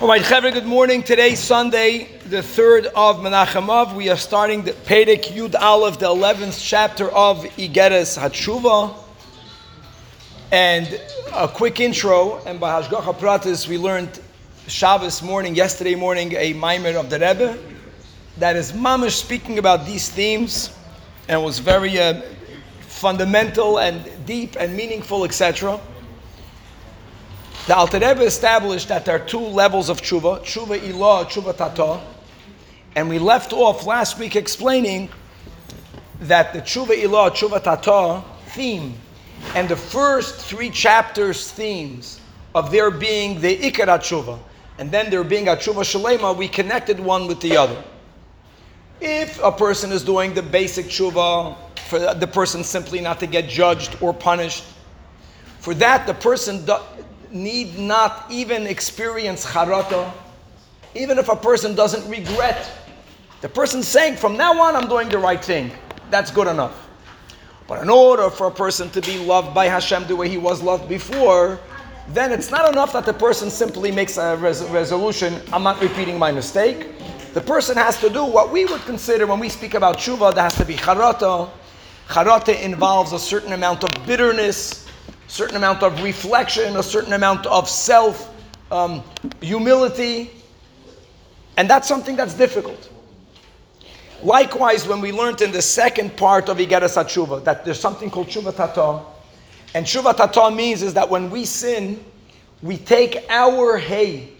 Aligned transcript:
All 0.00 0.08
right, 0.08 0.22
Chevra, 0.22 0.50
good 0.50 0.64
morning. 0.64 1.02
Today, 1.02 1.34
Sunday, 1.34 2.08
the 2.24 2.38
3rd 2.38 2.86
of 2.86 3.18
Menachem 3.18 3.68
Av. 3.68 3.94
We 3.94 4.08
are 4.08 4.16
starting 4.16 4.62
the 4.62 4.72
Perek 4.72 5.24
Yud 5.24 5.54
Aleph, 5.54 5.98
the 5.98 6.06
11th 6.06 6.58
chapter 6.58 7.10
of 7.10 7.44
Igeres 7.58 8.18
Hatshuva. 8.18 8.96
And 10.50 10.98
a 11.34 11.46
quick 11.48 11.80
intro, 11.80 12.42
and 12.46 12.58
by 12.58 12.80
Hashgacha 12.80 13.14
Pratis, 13.18 13.68
we 13.68 13.76
learned 13.76 14.22
Shabbos 14.68 15.20
morning, 15.22 15.54
yesterday 15.54 15.96
morning, 15.96 16.32
a 16.32 16.54
mimer 16.54 16.96
of 16.96 17.10
the 17.10 17.18
Rebbe 17.18 17.58
that 18.38 18.56
is 18.56 18.72
mamish 18.72 19.20
speaking 19.20 19.58
about 19.58 19.84
these 19.84 20.08
themes 20.08 20.74
and 21.28 21.44
was 21.44 21.58
very 21.58 22.00
uh, 22.00 22.22
fundamental 22.80 23.78
and 23.78 24.10
deep 24.24 24.56
and 24.58 24.74
meaningful, 24.74 25.24
etc. 25.24 25.78
The 27.70 27.76
Alter 27.76 28.00
Rebbe 28.00 28.22
established 28.22 28.88
that 28.88 29.04
there 29.04 29.14
are 29.14 29.24
two 29.24 29.38
levels 29.38 29.90
of 29.90 30.02
tshuva, 30.02 30.40
tshuva 30.40 30.76
ilah, 30.80 31.24
tshuva 31.26 31.56
tata, 31.56 32.00
and 32.96 33.08
we 33.08 33.20
left 33.20 33.52
off 33.52 33.86
last 33.86 34.18
week 34.18 34.34
explaining 34.34 35.08
that 36.22 36.52
the 36.52 36.62
tshuva 36.62 37.00
ilah, 37.00 37.30
tshuva 37.30 37.62
tata 37.62 38.24
theme, 38.46 38.94
and 39.54 39.68
the 39.68 39.76
first 39.76 40.44
three 40.44 40.68
chapters 40.68 41.52
themes 41.52 42.18
of 42.56 42.72
there 42.72 42.90
being 42.90 43.40
the 43.40 43.56
ikar 43.58 43.86
tshuva, 44.00 44.36
and 44.78 44.90
then 44.90 45.08
there 45.08 45.22
being 45.22 45.46
a 45.46 45.54
tshuva 45.54 45.84
shalema, 45.84 46.36
we 46.36 46.48
connected 46.48 46.98
one 46.98 47.28
with 47.28 47.40
the 47.40 47.56
other. 47.56 47.80
If 49.00 49.40
a 49.44 49.52
person 49.52 49.92
is 49.92 50.02
doing 50.02 50.34
the 50.34 50.42
basic 50.42 50.86
tshuva, 50.86 51.56
for 51.86 52.14
the 52.14 52.26
person 52.26 52.64
simply 52.64 53.00
not 53.00 53.20
to 53.20 53.28
get 53.28 53.48
judged 53.48 53.96
or 54.00 54.12
punished, 54.12 54.64
for 55.60 55.72
that 55.74 56.08
the 56.08 56.14
person 56.14 56.64
do, 56.64 56.74
need 57.32 57.78
not 57.78 58.26
even 58.30 58.66
experience 58.66 59.44
charata, 59.44 60.12
even 60.94 61.18
if 61.18 61.28
a 61.28 61.36
person 61.36 61.74
doesn't 61.74 62.08
regret. 62.10 62.70
The 63.40 63.48
person 63.48 63.82
saying, 63.82 64.16
from 64.16 64.36
now 64.36 64.60
on, 64.60 64.76
I'm 64.76 64.88
doing 64.88 65.08
the 65.08 65.18
right 65.18 65.42
thing. 65.42 65.70
That's 66.10 66.30
good 66.30 66.46
enough. 66.46 66.88
But 67.66 67.82
in 67.82 67.88
order 67.88 68.28
for 68.30 68.48
a 68.48 68.50
person 68.50 68.90
to 68.90 69.00
be 69.00 69.18
loved 69.18 69.54
by 69.54 69.66
Hashem 69.66 70.06
the 70.08 70.16
way 70.16 70.28
he 70.28 70.38
was 70.38 70.60
loved 70.60 70.88
before, 70.88 71.60
then 72.08 72.32
it's 72.32 72.50
not 72.50 72.70
enough 72.70 72.92
that 72.92 73.06
the 73.06 73.12
person 73.12 73.48
simply 73.48 73.92
makes 73.92 74.16
a 74.16 74.36
res- 74.36 74.64
resolution, 74.64 75.40
I'm 75.52 75.62
not 75.62 75.80
repeating 75.80 76.18
my 76.18 76.32
mistake. 76.32 76.88
The 77.32 77.40
person 77.40 77.76
has 77.76 78.00
to 78.00 78.10
do 78.10 78.24
what 78.24 78.50
we 78.50 78.64
would 78.64 78.80
consider 78.80 79.24
when 79.26 79.38
we 79.38 79.48
speak 79.48 79.74
about 79.74 79.98
tshuva, 79.98 80.34
there 80.34 80.42
has 80.42 80.56
to 80.56 80.64
be 80.64 80.74
charata. 80.74 81.48
Charata 82.08 82.60
involves 82.60 83.12
a 83.12 83.18
certain 83.20 83.52
amount 83.52 83.84
of 83.84 84.06
bitterness, 84.06 84.89
certain 85.30 85.56
amount 85.56 85.82
of 85.84 86.02
reflection, 86.02 86.76
a 86.76 86.82
certain 86.82 87.12
amount 87.12 87.46
of 87.46 87.68
self 87.68 88.34
um, 88.72 89.02
humility, 89.40 90.30
and 91.56 91.70
that's 91.70 91.86
something 91.86 92.16
that's 92.16 92.34
difficult. 92.34 92.90
Likewise, 94.22 94.86
when 94.86 95.00
we 95.00 95.12
learned 95.12 95.40
in 95.40 95.52
the 95.52 95.62
second 95.62 96.16
part 96.16 96.48
of 96.48 96.58
Igeres 96.58 96.96
Tshuva 96.96 97.44
that 97.44 97.64
there's 97.64 97.80
something 97.80 98.10
called 98.10 98.26
Tshuva 98.26 98.54
Tata, 98.54 99.04
and 99.74 99.86
Tshuva 99.86 100.16
Tata 100.16 100.54
means 100.54 100.82
is 100.82 100.94
that 100.94 101.08
when 101.08 101.30
we 101.30 101.44
sin, 101.44 102.04
we 102.60 102.76
take 102.76 103.24
our 103.30 103.78
hay, 103.78 104.30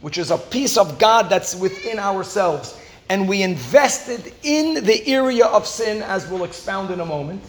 which 0.00 0.16
is 0.16 0.30
a 0.30 0.38
piece 0.38 0.78
of 0.78 0.98
God 0.98 1.28
that's 1.28 1.54
within 1.54 1.98
ourselves, 1.98 2.80
and 3.10 3.28
we 3.28 3.42
invest 3.42 4.08
it 4.08 4.32
in 4.42 4.82
the 4.84 5.06
area 5.06 5.44
of 5.46 5.66
sin, 5.66 6.02
as 6.02 6.26
we'll 6.28 6.44
expound 6.44 6.90
in 6.90 7.00
a 7.00 7.06
moment. 7.06 7.42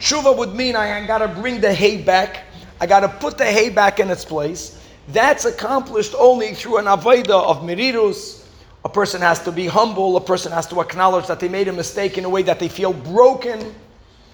Tshuva 0.00 0.34
would 0.36 0.54
mean 0.54 0.76
I 0.76 1.06
gotta 1.06 1.28
bring 1.28 1.60
the 1.60 1.72
hay 1.72 2.00
back. 2.02 2.44
I 2.80 2.86
gotta 2.86 3.08
put 3.08 3.36
the 3.36 3.44
hay 3.44 3.68
back 3.68 4.00
in 4.00 4.10
its 4.10 4.24
place. 4.24 4.80
That's 5.08 5.44
accomplished 5.44 6.14
only 6.18 6.54
through 6.54 6.78
an 6.78 6.86
avodah 6.86 7.44
of 7.44 7.58
merirus. 7.58 8.46
A 8.84 8.88
person 8.88 9.20
has 9.20 9.42
to 9.44 9.52
be 9.52 9.66
humble. 9.66 10.16
A 10.16 10.20
person 10.20 10.52
has 10.52 10.66
to 10.68 10.80
acknowledge 10.80 11.26
that 11.26 11.38
they 11.38 11.48
made 11.48 11.68
a 11.68 11.72
mistake 11.72 12.16
in 12.16 12.24
a 12.24 12.28
way 12.28 12.42
that 12.42 12.58
they 12.58 12.68
feel 12.68 12.94
broken. 12.94 13.74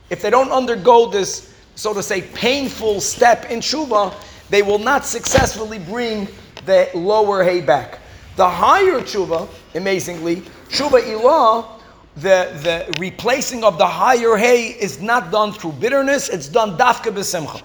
If 0.08 0.22
they 0.22 0.30
don't 0.30 0.52
undergo 0.52 1.10
this, 1.10 1.52
so 1.74 1.92
to 1.92 2.02
say, 2.02 2.22
painful 2.22 3.00
step 3.00 3.50
in 3.50 3.58
tshuva, 3.58 4.14
they 4.48 4.62
will 4.62 4.78
not 4.78 5.04
successfully 5.04 5.80
bring 5.80 6.28
the 6.64 6.88
lower 6.94 7.42
hay 7.42 7.60
back. 7.60 7.98
The 8.36 8.48
higher 8.48 9.00
tshuva, 9.00 9.48
amazingly, 9.74 10.42
tshuva 10.68 11.02
ilah, 11.02 11.75
the, 12.16 12.50
the 12.62 12.94
replacing 12.98 13.62
of 13.62 13.76
the 13.76 13.86
higher 13.86 14.36
hay 14.36 14.68
is 14.68 15.02
not 15.02 15.30
done 15.30 15.52
through 15.52 15.72
bitterness, 15.72 16.28
it's 16.30 16.48
done 16.48 16.76
dafka 16.78 17.12
b'simcha. 17.12 17.62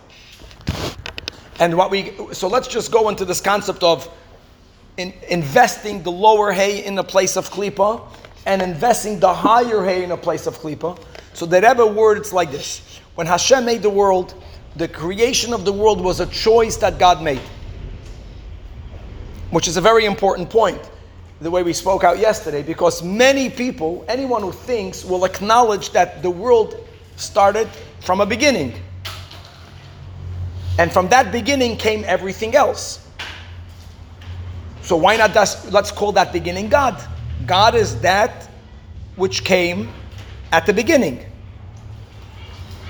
And 1.60 1.78
what 1.78 1.90
we, 1.90 2.12
so 2.34 2.48
let's 2.48 2.68
just 2.68 2.92
go 2.92 3.08
into 3.10 3.24
this 3.24 3.40
concept 3.40 3.82
of 3.84 4.12
in, 4.98 5.14
investing 5.30 6.04
the 6.04 6.12
lower 6.12 6.52
hay 6.52 6.84
in 6.84 6.98
a 6.98 7.04
place 7.04 7.38
of 7.38 7.50
klipa 7.50 8.02
and 8.46 8.62
investing 8.62 9.20
the 9.20 9.34
higher 9.34 9.86
hay 9.86 10.04
in 10.04 10.12
a 10.12 10.18
place 10.18 10.48
of 10.48 10.58
klipa. 10.60 11.00
So 11.34 11.46
the 11.46 11.62
Rebbe 11.62 11.86
words 11.86 12.34
like 12.34 12.52
this. 12.52 13.00
When 13.16 13.28
Hashem 13.28 13.64
made 13.64 13.82
the 13.82 13.90
world, 13.90 14.34
the 14.76 14.88
creation 14.88 15.54
of 15.54 15.64
the 15.64 15.72
world 15.72 16.02
was 16.02 16.20
a 16.20 16.26
choice 16.26 16.76
that 16.78 17.00
God 17.00 17.22
made. 17.22 17.42
Which 19.52 19.68
is 19.68 19.78
a 19.78 19.82
very 19.82 20.06
important 20.06 20.50
point 20.50 20.82
the 21.42 21.50
way 21.50 21.64
we 21.64 21.74
spoke 21.74 22.04
out 22.04 22.20
yesterday, 22.20 22.62
because 22.62 23.02
many 23.02 23.50
people, 23.50 24.06
anyone 24.08 24.44
who 24.44 24.52
thinks, 24.52 25.04
will 25.04 25.26
acknowledge 25.26 25.90
that 25.90 26.22
the 26.22 26.30
world 26.30 26.88
started 27.16 27.68
from 28.02 28.22
a 28.22 28.26
beginning. 28.26 28.74
And 30.78 30.92
from 30.92 31.10
that 31.10 31.32
beginning 31.32 31.78
came 31.78 32.04
everything 32.06 32.56
else. 32.56 33.08
So 34.84 34.96
why 34.96 35.18
not 35.18 35.34
just, 35.34 35.72
let's 35.72 35.92
call 35.92 36.12
that 36.12 36.32
beginning 36.32 36.70
God? 36.70 37.02
God 37.48 37.74
is 37.74 38.00
that 38.02 38.48
which 39.16 39.44
came 39.44 39.90
at 40.52 40.68
the 40.68 40.74
beginning. 40.74 41.26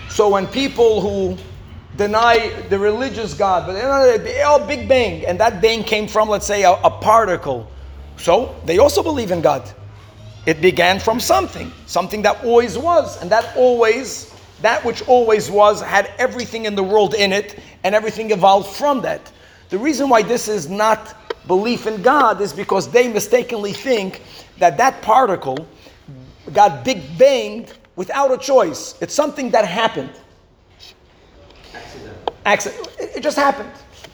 So 0.09 0.29
when 0.29 0.45
people 0.45 0.99
who 0.99 1.37
deny 1.95 2.49
the 2.67 2.77
religious 2.77 3.33
God, 3.33 3.65
but 3.65 3.73
they're 3.73 4.45
all 4.45 4.65
Big 4.65 4.89
Bang, 4.89 5.25
and 5.25 5.39
that 5.39 5.61
bang 5.61 5.83
came 5.83 6.07
from, 6.07 6.27
let's 6.27 6.45
say, 6.45 6.63
a, 6.63 6.71
a 6.71 6.89
particle 6.89 7.71
so 8.17 8.55
they 8.65 8.77
also 8.77 9.01
believe 9.03 9.31
in 9.31 9.41
God. 9.41 9.69
It 10.45 10.61
began 10.61 10.99
from 10.99 11.19
something, 11.19 11.71
something 11.85 12.21
that 12.23 12.43
always 12.43 12.77
was, 12.77 13.21
and 13.21 13.29
that 13.31 13.55
always, 13.55 14.33
that 14.61 14.83
which 14.83 15.07
always 15.07 15.51
was, 15.51 15.81
had 15.81 16.11
everything 16.17 16.65
in 16.65 16.75
the 16.75 16.83
world 16.83 17.13
in 17.13 17.31
it, 17.31 17.59
and 17.83 17.93
everything 17.93 18.31
evolved 18.31 18.75
from 18.75 19.01
that. 19.01 19.31
The 19.69 19.77
reason 19.77 20.09
why 20.09 20.23
this 20.23 20.47
is 20.47 20.69
not 20.69 21.15
belief 21.47 21.87
in 21.87 22.01
God 22.01 22.41
is 22.41 22.53
because 22.53 22.89
they 22.89 23.07
mistakenly 23.07 23.73
think 23.73 24.21
that 24.57 24.77
that 24.77 25.01
particle 25.01 25.67
got 26.53 26.83
big 26.83 27.17
banged 27.17 27.73
without 27.95 28.31
a 28.31 28.37
choice. 28.37 28.95
It's 29.01 29.13
something 29.13 29.51
that 29.51 29.65
happened. 29.65 30.11
Accident. 31.73 32.17
Accident. 32.45 32.87
It 32.99 33.21
just 33.21 33.37
happened 33.37 33.71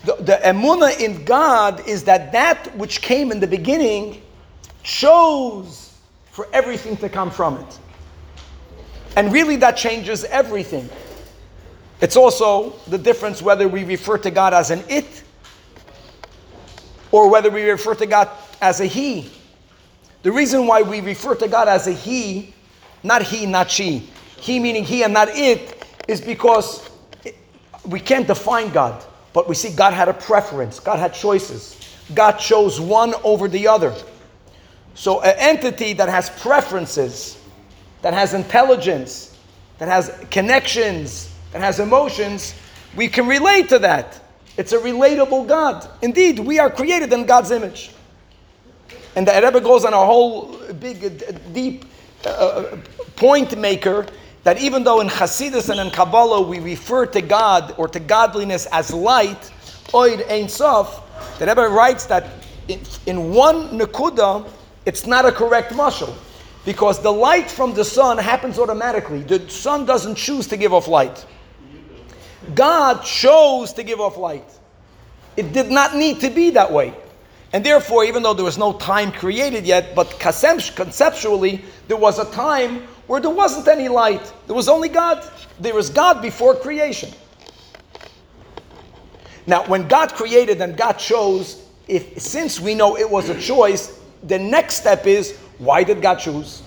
the, 0.08 0.16
the 0.24 0.40
emuna 0.42 0.98
in 1.02 1.26
God 1.26 1.86
is 1.86 2.06
that 2.06 2.32
that 2.32 2.74
which 2.78 3.02
came 3.02 3.30
in 3.30 3.42
the 3.42 3.48
beginning 3.48 4.22
chose 4.82 5.94
for 6.32 6.48
everything 6.54 6.96
to 6.98 7.10
come 7.10 7.30
from 7.30 7.58
it. 7.58 7.80
And 9.18 9.34
really, 9.34 9.58
that 9.58 9.76
changes 9.76 10.24
everything. 10.24 10.90
It's 12.00 12.16
also 12.16 12.74
the 12.88 12.98
difference 12.98 13.42
whether 13.42 13.68
we 13.68 13.84
refer 13.84 14.18
to 14.20 14.32
God 14.32 14.54
as 14.54 14.72
an 14.72 14.82
it 14.88 15.24
or 17.12 17.30
whether 17.30 17.50
we 17.50 17.70
refer 17.70 17.96
to 17.96 18.06
God 18.06 18.30
as 18.62 18.80
a 18.80 18.86
he. 18.86 19.30
The 20.24 20.32
reason 20.32 20.68
why 20.68 20.84
we 20.84 21.02
refer 21.02 21.36
to 21.36 21.50
God 21.50 21.68
as 21.68 21.88
a 21.88 21.92
he, 21.92 22.54
not 23.04 23.24
he, 23.24 23.46
not 23.46 23.70
she, 23.70 24.10
he 24.40 24.58
meaning 24.60 24.86
he 24.86 25.04
and 25.04 25.14
not 25.14 25.28
it, 25.30 25.86
is 26.08 26.22
because 26.22 26.90
we 27.86 28.00
can't 28.00 28.28
define 28.28 28.70
God. 28.70 29.04
But 29.38 29.48
we 29.48 29.54
see 29.54 29.70
God 29.70 29.94
had 29.94 30.10
a 30.10 30.16
preference, 30.16 30.80
God 30.80 30.98
had 30.98 31.14
choices. 31.14 31.80
God 32.16 32.40
chose 32.40 32.82
one 32.82 33.14
over 33.24 33.48
the 33.48 33.68
other. 33.68 33.94
So, 34.96 35.22
an 35.22 35.36
entity 35.38 35.94
that 35.94 36.10
has 36.10 36.32
preferences, 36.42 37.38
that 38.02 38.16
has 38.16 38.34
intelligence, 38.34 39.38
that 39.78 39.90
has 39.90 40.12
connections, 40.32 41.32
that 41.52 41.62
has 41.62 41.80
emotions, 41.80 42.56
we 42.96 43.08
can 43.08 43.28
relate 43.28 43.70
to 43.70 43.78
that. 43.78 44.20
It's 44.58 44.74
a 44.74 44.80
relatable 44.80 45.48
God. 45.48 45.88
Indeed, 46.02 46.40
we 46.40 46.58
are 46.58 46.72
created 46.72 47.14
in 47.14 47.28
God's 47.28 47.52
image. 47.52 47.92
And 49.16 49.28
the 49.28 49.34
Rebbe 49.34 49.62
goes 49.62 49.86
on 49.86 49.94
a 49.94 50.04
whole 50.04 50.58
big, 50.80 51.54
deep 51.54 51.86
uh, 52.26 52.76
point 53.16 53.56
maker 53.56 54.08
that 54.48 54.62
even 54.62 54.82
though 54.82 55.02
in 55.02 55.10
Hasidus 55.10 55.68
and 55.68 55.78
in 55.78 55.92
Kabbalah 55.92 56.40
we 56.40 56.60
refer 56.60 57.06
to 57.08 57.20
God 57.20 57.76
or 57.78 57.90
to 57.90 58.00
godliness 58.00 58.66
as 58.72 58.94
light, 58.94 59.52
Ohr 59.94 60.08
Ein 60.30 60.48
Sof, 60.48 61.04
the 61.38 61.46
Rebbe 61.46 61.68
writes 61.68 62.06
that 62.06 62.30
in, 62.70 62.80
in 63.08 63.34
one 63.34 63.78
Nakuda, 63.78 64.50
it's 64.86 65.06
not 65.06 65.26
a 65.26 65.34
correct 65.34 65.74
mashal. 65.74 66.16
Because 66.64 67.02
the 67.02 67.12
light 67.12 67.52
from 67.52 67.74
the 67.74 67.84
sun 67.84 68.18
happens 68.18 68.58
automatically. 68.58 69.20
The 69.22 69.50
sun 69.50 69.86
doesn't 69.86 70.16
choose 70.16 70.48
to 70.48 70.56
give 70.56 70.74
off 70.74 70.88
light. 70.88 71.26
God 72.56 73.04
chose 73.04 73.74
to 73.74 73.84
give 73.84 74.00
off 74.00 74.16
light. 74.16 74.50
It 75.36 75.52
did 75.52 75.70
not 75.70 75.98
need 75.98 76.22
to 76.22 76.30
be 76.30 76.52
that 76.52 76.72
way. 76.72 76.94
And 77.52 77.66
therefore, 77.66 78.06
even 78.06 78.24
though 78.24 78.34
there 78.34 78.46
was 78.46 78.58
no 78.58 78.72
time 78.72 79.12
created 79.12 79.66
yet, 79.66 79.94
but 79.94 80.18
conceptually, 80.22 81.66
there 81.90 81.98
was 81.98 82.18
a 82.18 82.32
time 82.32 82.88
where 83.08 83.22
there 83.22 83.32
wasn't 83.32 83.68
any 83.68 83.88
light. 83.88 84.32
There 84.46 84.56
was 84.56 84.70
only 84.70 84.90
God. 84.90 85.28
There 85.60 85.74
was 85.74 85.90
God 85.90 86.22
before 86.22 86.56
creation. 86.56 87.12
Now, 89.46 89.66
when 89.66 89.88
God 89.88 90.14
created 90.14 90.62
and 90.62 90.76
God 90.76 90.94
chose, 90.94 91.66
if 91.88 92.20
since 92.20 92.60
we 92.60 92.76
know 92.76 92.98
it 92.98 93.10
was 93.10 93.30
a 93.30 93.40
choice, 93.40 94.00
the 94.24 94.38
next 94.38 94.76
step 94.76 95.08
is 95.08 95.38
why 95.58 95.84
did 95.84 96.02
God 96.02 96.16
choose? 96.16 96.62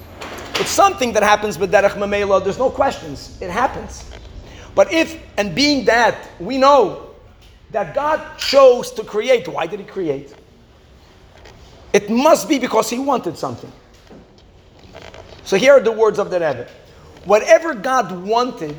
It's 0.54 0.70
something 0.70 1.12
that 1.12 1.22
happens 1.22 1.58
with 1.58 1.72
Derech 1.72 1.92
Mamela, 1.92 2.42
there's 2.42 2.58
no 2.58 2.70
questions. 2.70 3.38
It 3.40 3.50
happens. 3.50 4.10
But 4.74 4.92
if, 4.92 5.22
and 5.36 5.54
being 5.54 5.84
that, 5.86 6.28
we 6.38 6.58
know 6.58 7.10
that 7.70 7.94
God 7.94 8.38
chose 8.38 8.90
to 8.92 9.04
create, 9.04 9.46
why 9.46 9.66
did 9.66 9.80
He 9.80 9.86
create? 9.86 10.34
It 11.92 12.08
must 12.08 12.48
be 12.48 12.58
because 12.58 12.88
He 12.88 12.98
wanted 12.98 13.36
something. 13.36 13.72
So 15.50 15.56
here 15.56 15.72
are 15.72 15.80
the 15.80 15.90
words 15.90 16.20
of 16.20 16.30
the 16.30 16.38
Rebbe. 16.38 16.68
Whatever 17.24 17.74
God 17.74 18.12
wanted, 18.24 18.76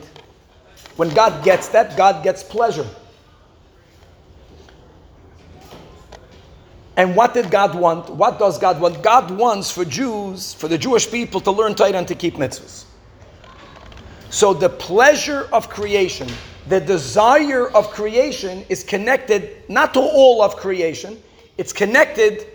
when 0.95 1.09
God 1.09 1.44
gets 1.44 1.68
that, 1.68 1.97
God 1.97 2.23
gets 2.23 2.44
pleasure. 2.44 2.88
And 6.95 7.13
what 7.13 7.33
did 7.33 7.51
God 7.51 7.75
want? 7.75 8.09
What 8.09 8.39
does 8.39 8.57
God 8.57 8.79
want? 8.79 9.03
God 9.03 9.31
wants 9.31 9.69
for 9.69 9.83
Jews, 9.83 10.53
for 10.53 10.69
the 10.69 10.77
Jewish 10.77 11.12
people 11.12 11.41
to 11.41 11.51
learn 11.51 11.75
Torah 11.75 11.91
and 11.91 12.07
to 12.07 12.15
keep 12.15 12.35
mitzvahs. 12.35 12.85
So 14.29 14.53
the 14.53 14.69
pleasure 14.69 15.50
of 15.51 15.67
creation, 15.67 16.29
the 16.69 16.79
desire 16.79 17.67
of 17.71 17.89
creation 17.89 18.63
is 18.69 18.81
connected 18.81 19.69
not 19.69 19.94
to 19.95 20.00
all 20.00 20.41
of 20.41 20.56
creation, 20.56 21.21
it's 21.57 21.74
connected 21.74 22.47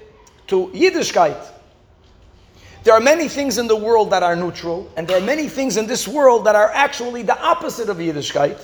to 0.46 0.68
Yiddishkeit. 0.68 1.52
There 2.86 2.94
are 2.94 3.00
many 3.00 3.26
things 3.26 3.58
in 3.58 3.66
the 3.66 3.74
world 3.74 4.10
that 4.10 4.22
are 4.22 4.36
neutral, 4.36 4.88
and 4.96 5.08
there 5.08 5.18
are 5.18 5.26
many 5.26 5.48
things 5.48 5.76
in 5.76 5.88
this 5.88 6.06
world 6.06 6.44
that 6.44 6.54
are 6.54 6.70
actually 6.70 7.22
the 7.22 7.36
opposite 7.42 7.88
of 7.88 7.96
Yiddishkeit. 7.96 8.60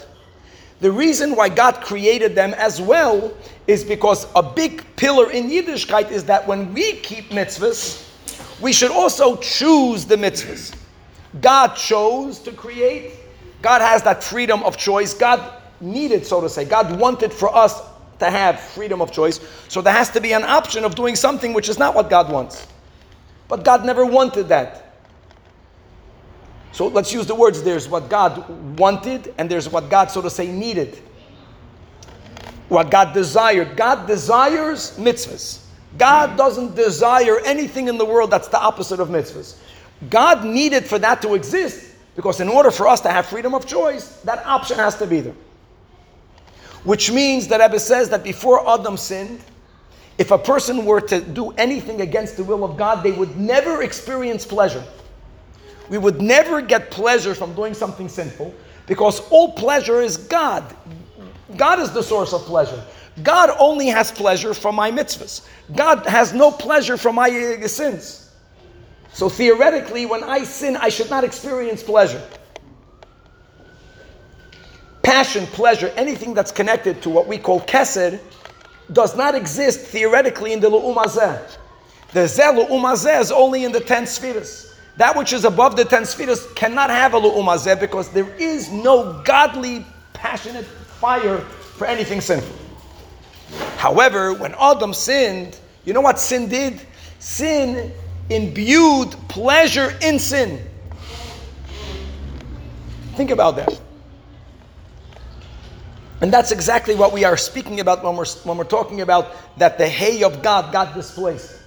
The 0.79 0.93
reason 0.93 1.35
why 1.35 1.49
God 1.49 1.81
created 1.81 2.37
them 2.37 2.55
as 2.55 2.81
well 2.81 3.33
is 3.67 3.83
because 3.83 4.29
a 4.37 4.43
big 4.45 4.85
pillar 4.95 5.33
in 5.33 5.51
Yiddishkeit 5.51 6.13
is 6.13 6.23
that 6.27 6.47
when 6.47 6.73
we 6.73 6.99
keep 6.99 7.31
mitzvahs, 7.31 8.09
we 8.61 8.73
should 8.73 8.93
also 8.93 9.39
choose 9.39 10.05
the 10.05 10.15
mitzvahs. 10.15 10.73
God 11.41 11.75
chose 11.75 12.39
to 12.43 12.53
create. 12.53 13.15
God 13.61 13.81
has 13.81 14.05
that 14.05 14.23
freedom 14.23 14.63
of 14.63 14.77
choice. 14.77 15.15
God 15.15 15.53
needed, 15.81 16.25
so 16.25 16.41
to 16.41 16.49
say, 16.49 16.65
God 16.65 16.97
wanted 16.97 17.33
for 17.33 17.53
us 17.53 17.83
to 18.21 18.31
have 18.31 18.61
freedom 18.61 19.03
of 19.03 19.11
choice. 19.11 19.41
So 19.67 19.83
there 19.83 19.93
has 19.93 20.11
to 20.11 20.21
be 20.21 20.33
an 20.33 20.45
option 20.45 20.85
of 20.85 20.95
doing 20.95 21.17
something 21.17 21.53
which 21.53 21.69
is 21.69 21.77
not 21.77 21.97
what 21.97 22.09
God 22.09 22.31
wants. 22.31 22.69
But 23.53 23.65
God 23.65 23.85
never 23.85 24.07
wanted 24.07 24.49
that. 24.49 24.95
So 26.73 26.87
let's 26.87 27.13
use 27.13 27.27
the 27.27 27.35
words 27.35 27.63
there's 27.63 27.87
what 27.87 28.09
God 28.09 28.49
wanted, 28.79 29.35
and 29.37 29.51
there's 29.51 29.69
what 29.69 29.91
God, 29.91 30.11
so 30.11 30.23
to 30.23 30.31
say, 30.31 30.51
needed. 30.51 30.99
What 32.71 32.91
God 32.91 33.13
desired. 33.13 33.77
God 33.77 34.07
desires 34.07 34.97
mitzvahs. 34.97 35.67
God 35.99 36.39
doesn't 36.39 36.75
desire 36.75 37.41
anything 37.41 37.89
in 37.89 37.99
the 37.99 38.07
world 38.07 38.31
that's 38.31 38.49
the 38.49 38.59
opposite 38.59 39.01
of 39.01 39.11
mitzvahs. 39.11 39.57
God 40.09 40.47
needed 40.47 40.87
for 40.87 40.99
that 41.01 41.21
to 41.21 41.35
exist 41.35 41.95
because 42.17 42.41
in 42.41 42.49
order 42.49 42.71
for 42.71 42.89
us 42.89 43.03
to 43.03 43.11
have 43.11 43.27
freedom 43.27 43.55
of 43.55 43.67
choice, 43.67 44.17
that 44.23 44.47
option 44.47 44.79
has 44.79 44.97
to 44.97 45.07
be 45.07 45.21
there. 45.21 45.37
Which 46.85 47.13
means 47.13 47.49
that 47.49 47.61
Rebbe 47.61 47.79
says 47.79 48.09
that 48.09 48.25
before 48.25 48.67
Adam 48.67 48.97
sinned, 48.97 49.45
if 50.23 50.31
a 50.31 50.39
person 50.39 50.85
were 50.85 51.01
to 51.01 51.21
do 51.21 51.51
anything 51.59 52.01
against 52.01 52.37
the 52.37 52.45
will 52.45 52.63
of 52.63 52.77
God, 52.77 53.03
they 53.03 53.11
would 53.11 53.37
never 53.37 53.83
experience 53.83 54.47
pleasure. 54.47 54.85
We 55.91 55.99
would 55.99 56.23
never 56.23 56.63
get 56.63 56.93
pleasure 56.93 57.35
from 57.35 57.55
doing 57.55 57.75
something 57.75 58.09
sinful 58.09 58.55
because 58.87 59.19
all 59.31 59.51
pleasure 59.55 60.01
is 60.01 60.17
God. 60.17 60.63
God 61.57 61.81
is 61.81 61.91
the 61.91 62.05
source 62.05 62.33
of 62.33 62.43
pleasure. 62.43 62.81
God 63.25 63.51
only 63.59 63.89
has 63.89 64.13
pleasure 64.13 64.55
from 64.55 64.77
my 64.77 64.93
mitzvahs. 64.93 65.45
God 65.75 66.07
has 66.07 66.33
no 66.33 66.53
pleasure 66.53 66.97
from 66.97 67.17
my 67.17 67.29
uh, 67.29 67.67
sins. 67.67 68.31
So 69.13 69.29
theoretically, 69.29 70.07
when 70.07 70.23
I 70.23 70.45
sin, 70.45 70.77
I 70.77 70.89
should 70.89 71.11
not 71.11 71.25
experience 71.25 71.83
pleasure. 71.83 72.23
Passion, 75.03 75.47
pleasure, 75.49 75.93
anything 75.97 76.33
that's 76.33 76.53
connected 76.53 77.03
to 77.03 77.11
what 77.11 77.27
we 77.27 77.39
call 77.39 77.61
kesed, 77.63 78.21
does 78.93 79.17
not 79.17 79.35
exist 79.35 79.81
theoretically 79.81 80.53
in 80.53 80.61
the 80.61 80.69
Lu'um 80.69 80.95
The 82.13 82.21
Zeh 82.21 82.69
Lu'um 82.69 83.21
is 83.21 83.33
only 83.33 83.65
in 83.65 83.73
the 83.73 83.81
ten 83.81 84.07
spheres. 84.07 84.73
That 84.97 85.17
which 85.17 85.33
is 85.33 85.45
above 85.45 85.77
the 85.77 85.85
ten 85.85 86.05
spheres 86.05 86.47
cannot 86.55 86.91
have 86.91 87.15
a 87.15 87.21
lu'umazeh 87.21 87.81
because 87.81 88.11
there 88.11 88.29
is 88.37 88.71
no 88.71 89.23
godly, 89.25 89.87
passionate 90.13 90.67
fire 90.67 91.39
for 91.39 91.87
anything 91.87 92.21
sinful. 92.21 92.55
However, 93.79 94.35
when 94.35 94.55
Adam 94.59 94.93
sinned, 94.93 95.59
you 95.85 95.93
know 95.93 96.01
what 96.01 96.21
sin 96.21 96.49
did? 96.49 96.81
Sin 97.19 97.93
imbued 98.29 99.11
pleasure 99.29 99.97
in 100.03 100.19
sin. 100.19 100.63
Think 103.15 103.31
about 103.31 103.57
that. 103.57 103.81
And 106.23 106.33
that's 106.33 106.53
exactly 106.53 106.95
what 106.95 107.13
we 107.13 107.25
are 107.25 107.37
speaking 107.37 107.81
about 107.81 108.03
when 108.03 108.17
we're, 108.17 108.27
when 108.45 108.57
we're 108.57 108.65
talking 108.65 109.03
about 109.03 109.35
that 109.59 109.77
the 109.77 109.89
hay 109.89 110.23
of 110.23 110.43
God 110.43 110.73
got 110.73 110.95
displaced 110.95 111.63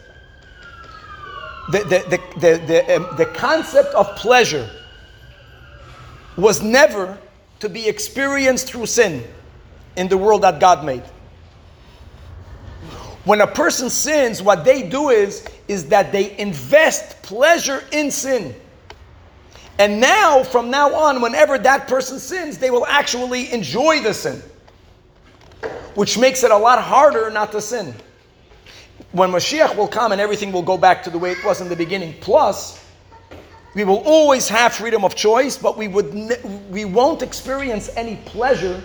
the, 1.69 1.79
the, 1.79 2.39
the, 2.39 2.65
the, 2.65 2.95
um, 2.95 3.15
the 3.17 3.25
concept 3.25 3.93
of 3.95 4.15
pleasure 4.15 4.69
was 6.37 6.61
never 6.61 7.17
to 7.59 7.69
be 7.69 7.87
experienced 7.87 8.67
through 8.67 8.85
sin 8.85 9.23
in 9.95 10.07
the 10.07 10.17
world 10.17 10.43
that 10.43 10.59
God 10.59 10.85
made. 10.85 11.03
When 13.23 13.41
a 13.41 13.47
person 13.47 13.89
sins, 13.89 14.43
what 14.43 14.63
they 14.63 14.87
do 14.87 15.09
is, 15.09 15.47
is 15.67 15.87
that 15.89 16.11
they 16.11 16.37
invest 16.37 17.21
pleasure 17.23 17.83
in 17.91 18.11
sin. 18.11 18.53
And 19.77 19.99
now, 19.99 20.43
from 20.43 20.69
now 20.69 20.93
on, 20.93 21.21
whenever 21.21 21.57
that 21.57 21.87
person 21.87 22.19
sins, 22.19 22.57
they 22.57 22.69
will 22.69 22.85
actually 22.85 23.51
enjoy 23.51 24.01
the 24.01 24.13
sin, 24.13 24.41
which 25.95 26.17
makes 26.17 26.43
it 26.43 26.51
a 26.51 26.57
lot 26.57 26.81
harder 26.81 27.29
not 27.29 27.51
to 27.51 27.61
sin 27.61 27.93
when 29.15 29.31
Mashiach 29.31 29.77
will 29.77 29.87
come 29.87 30.11
and 30.11 30.19
everything 30.19 30.51
will 30.51 30.61
go 30.61 30.77
back 30.77 31.01
to 31.03 31.09
the 31.09 31.17
way 31.17 31.31
it 31.31 31.43
was 31.45 31.61
in 31.61 31.69
the 31.69 31.75
beginning. 31.75 32.13
Plus, 32.19 32.83
we 33.73 33.85
will 33.85 34.03
always 34.05 34.49
have 34.49 34.73
freedom 34.73 35.05
of 35.05 35.15
choice, 35.15 35.57
but 35.57 35.77
we 35.77 35.87
would 35.87 36.13
ne- 36.13 36.41
we 36.69 36.83
won't 36.83 37.21
experience 37.21 37.89
any 37.95 38.17
pleasure, 38.25 38.81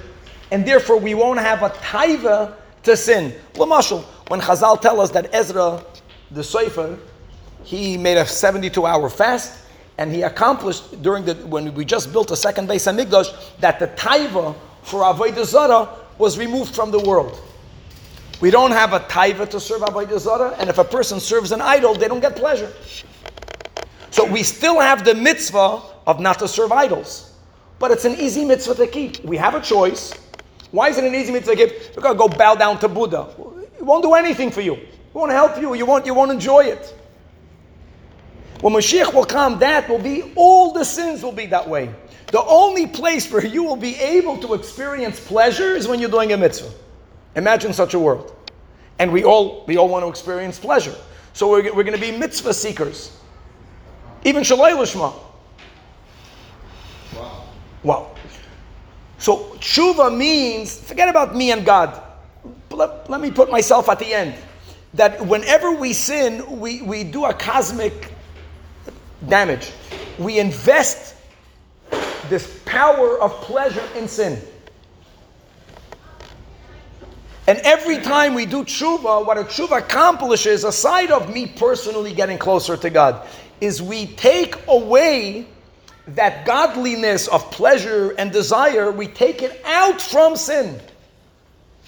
and 0.52 0.64
therefore 0.64 0.98
we 0.98 1.14
won't 1.14 1.40
have 1.40 1.64
a 1.64 1.70
taiva 1.70 2.54
to 2.84 2.96
sin. 2.96 3.34
Lamashal, 3.54 4.04
when 4.28 4.40
Chazal 4.40 4.80
tell 4.80 5.00
us 5.00 5.10
that 5.10 5.34
Ezra, 5.34 5.84
the 6.30 6.42
Sofer, 6.42 6.96
he 7.64 7.96
made 7.96 8.16
a 8.16 8.24
72-hour 8.24 9.10
fast, 9.10 9.58
and 10.00 10.10
he 10.10 10.22
accomplished 10.22 11.02
during 11.02 11.26
the 11.26 11.34
when 11.46 11.74
we 11.74 11.84
just 11.84 12.10
built 12.10 12.30
a 12.30 12.36
second 12.36 12.66
Beis 12.66 12.90
Hamikdash 12.90 13.28
that 13.58 13.78
the 13.78 13.86
taiva 13.88 14.56
for 14.82 15.02
Avodah 15.02 15.44
Zarah 15.44 15.90
was 16.16 16.38
removed 16.38 16.74
from 16.74 16.90
the 16.90 16.98
world. 16.98 17.38
We 18.40 18.50
don't 18.50 18.70
have 18.70 18.94
a 18.94 19.00
taiva 19.00 19.48
to 19.50 19.60
serve 19.60 19.82
Avodah 19.82 20.18
Zarah, 20.18 20.56
and 20.58 20.70
if 20.70 20.78
a 20.78 20.84
person 20.84 21.20
serves 21.20 21.52
an 21.52 21.60
idol, 21.60 21.94
they 21.94 22.08
don't 22.08 22.20
get 22.20 22.34
pleasure. 22.34 22.72
So 24.10 24.24
we 24.24 24.42
still 24.42 24.80
have 24.80 25.04
the 25.04 25.14
mitzvah 25.14 25.82
of 26.06 26.18
not 26.18 26.38
to 26.38 26.48
serve 26.48 26.72
idols. 26.72 27.34
But 27.78 27.90
it's 27.90 28.06
an 28.06 28.14
easy 28.14 28.46
mitzvah 28.46 28.76
to 28.76 28.86
keep. 28.86 29.22
We 29.22 29.36
have 29.36 29.54
a 29.54 29.60
choice. 29.60 30.14
Why 30.70 30.88
is 30.88 30.96
it 30.96 31.04
an 31.04 31.14
easy 31.14 31.30
mitzvah 31.30 31.56
to 31.56 31.68
keep? 31.68 31.94
Going 31.96 32.14
to 32.14 32.18
go 32.18 32.28
bow 32.28 32.54
down 32.54 32.78
to 32.80 32.88
Buddha. 32.88 33.28
It 33.78 33.82
won't 33.82 34.02
do 34.02 34.14
anything 34.14 34.50
for 34.50 34.62
you. 34.62 34.74
It 34.74 35.14
won't 35.14 35.30
help 35.30 35.60
you. 35.60 35.74
You 35.74 35.84
won't, 35.84 36.06
you 36.06 36.14
won't 36.14 36.30
enjoy 36.30 36.64
it. 36.64 36.94
When 38.60 38.74
Mashiach 38.74 39.14
will 39.14 39.24
come, 39.24 39.58
that 39.60 39.88
will 39.88 39.98
be, 39.98 40.32
all 40.36 40.72
the 40.72 40.84
sins 40.84 41.22
will 41.22 41.32
be 41.32 41.46
that 41.46 41.66
way. 41.66 41.94
The 42.26 42.44
only 42.44 42.86
place 42.86 43.30
where 43.32 43.44
you 43.44 43.64
will 43.64 43.76
be 43.76 43.96
able 43.96 44.36
to 44.38 44.54
experience 44.54 45.18
pleasure 45.18 45.74
is 45.74 45.88
when 45.88 45.98
you're 45.98 46.10
doing 46.10 46.32
a 46.32 46.36
mitzvah. 46.36 46.70
Imagine 47.36 47.72
such 47.72 47.94
a 47.94 47.98
world. 47.98 48.36
And 48.98 49.12
we 49.12 49.24
all, 49.24 49.64
we 49.66 49.78
all 49.78 49.88
want 49.88 50.04
to 50.04 50.08
experience 50.08 50.58
pleasure. 50.58 50.94
So 51.32 51.50
we're, 51.50 51.74
we're 51.74 51.84
going 51.84 51.98
to 51.98 52.00
be 52.00 52.16
mitzvah 52.16 52.52
seekers. 52.52 53.16
Even 54.24 54.42
Shelo 54.42 54.76
Lishma. 54.76 55.14
Wow. 57.16 57.44
Wow. 57.82 58.16
So 59.16 59.38
tshuva 59.58 60.14
means, 60.14 60.78
forget 60.78 61.08
about 61.08 61.34
me 61.34 61.50
and 61.50 61.64
God. 61.64 62.02
Let, 62.70 63.08
let 63.08 63.20
me 63.20 63.30
put 63.30 63.50
myself 63.50 63.88
at 63.88 63.98
the 63.98 64.12
end. 64.12 64.34
That 64.94 65.24
whenever 65.26 65.72
we 65.72 65.94
sin, 65.94 66.60
we, 66.60 66.82
we 66.82 67.04
do 67.04 67.24
a 67.24 67.32
cosmic 67.32 68.12
damage. 69.28 69.72
We 70.18 70.38
invest 70.38 71.16
this 72.28 72.60
power 72.64 73.20
of 73.20 73.32
pleasure 73.42 73.86
in 73.96 74.08
sin. 74.08 74.40
And 77.46 77.58
every 77.64 77.98
time 77.98 78.34
we 78.34 78.46
do 78.46 78.64
tshuva, 78.64 79.26
what 79.26 79.36
a 79.36 79.42
tshuva 79.42 79.78
accomplishes, 79.78 80.62
aside 80.62 81.10
of 81.10 81.32
me 81.32 81.46
personally 81.46 82.14
getting 82.14 82.38
closer 82.38 82.76
to 82.76 82.90
God, 82.90 83.26
is 83.60 83.82
we 83.82 84.06
take 84.06 84.54
away 84.68 85.46
that 86.08 86.46
godliness 86.46 87.28
of 87.28 87.50
pleasure 87.50 88.14
and 88.18 88.30
desire, 88.30 88.90
we 88.92 89.06
take 89.06 89.42
it 89.42 89.60
out 89.64 90.00
from 90.00 90.36
sin. 90.36 90.80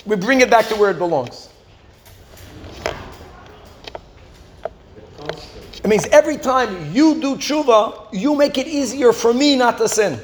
We 0.04 0.16
bring 0.16 0.40
it 0.40 0.50
back 0.50 0.66
to 0.66 0.74
where 0.74 0.90
it 0.90 0.98
belongs. 0.98 1.48
It 5.84 5.88
means 5.88 6.06
every 6.06 6.36
time 6.36 6.92
you 6.94 7.20
do 7.20 7.36
tshuva, 7.36 8.08
you 8.12 8.36
make 8.36 8.56
it 8.56 8.68
easier 8.68 9.12
for 9.12 9.34
me 9.34 9.56
not 9.56 9.78
to 9.78 9.88
sin. 9.88 10.20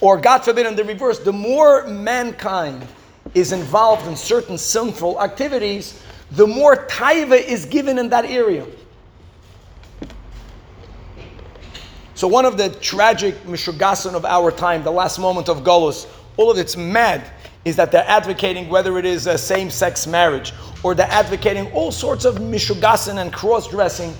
Or, 0.00 0.18
God 0.18 0.44
forbid, 0.44 0.66
in 0.66 0.76
the 0.76 0.84
reverse, 0.84 1.18
the 1.18 1.32
more 1.32 1.86
mankind 1.86 2.86
is 3.32 3.52
involved 3.52 4.06
in 4.06 4.16
certain 4.16 4.58
sinful 4.58 5.22
activities, 5.22 6.02
the 6.32 6.46
more 6.46 6.86
taiva 6.86 7.42
is 7.42 7.64
given 7.64 7.98
in 7.98 8.10
that 8.10 8.26
area. 8.26 8.66
So 12.14 12.28
one 12.28 12.44
of 12.44 12.58
the 12.58 12.68
tragic 12.68 13.34
mishugasan 13.44 14.14
of 14.14 14.24
our 14.24 14.50
time, 14.50 14.84
the 14.84 14.92
last 14.92 15.18
moment 15.18 15.48
of 15.48 15.62
Golus, 15.62 16.06
all 16.36 16.50
of 16.50 16.58
it's 16.58 16.76
mad, 16.76 17.30
is 17.64 17.76
that 17.76 17.90
they're 17.90 18.06
advocating 18.06 18.68
whether 18.68 18.98
it 18.98 19.06
is 19.06 19.26
a 19.26 19.38
same-sex 19.38 20.06
marriage 20.06 20.52
or 20.82 20.94
they're 20.94 21.10
advocating 21.10 21.72
all 21.72 21.90
sorts 21.90 22.26
of 22.26 22.36
mishugasan 22.36 23.20
and 23.22 23.32
cross-dressing. 23.32 24.14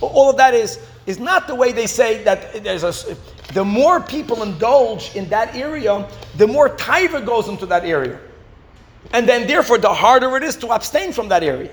All 0.00 0.30
of 0.30 0.36
that 0.36 0.54
is 0.54 0.78
is 1.06 1.18
not 1.18 1.46
the 1.46 1.54
way 1.54 1.72
they 1.72 1.86
say 1.86 2.22
that 2.24 2.62
there's 2.62 2.84
a. 2.84 3.16
The 3.54 3.64
more 3.64 4.00
people 4.00 4.42
indulge 4.42 5.16
in 5.16 5.28
that 5.30 5.54
area, 5.54 6.06
the 6.36 6.46
more 6.46 6.68
taiva 6.76 7.24
goes 7.24 7.48
into 7.48 7.64
that 7.66 7.84
area. 7.84 8.20
And 9.12 9.26
then, 9.26 9.46
therefore, 9.46 9.78
the 9.78 9.92
harder 9.92 10.36
it 10.36 10.42
is 10.42 10.56
to 10.56 10.68
abstain 10.68 11.12
from 11.12 11.28
that 11.28 11.42
area. 11.42 11.72